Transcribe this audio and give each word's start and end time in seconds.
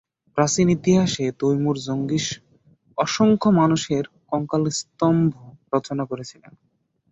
প্রাচীন 0.37 0.67
ইতিহাসে 0.69 1.25
Timur 1.39 1.75
Genghis 1.79 2.25
অসংখ্য 2.97 3.49
মানুষের 3.59 4.03
কঙ্কালস্তম্ভ 4.29 5.31
রচনা 5.73 6.03
করেছিল। 6.05 6.43